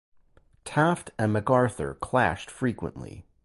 [0.65, 3.23] Taft and MacArthur clashed frequently.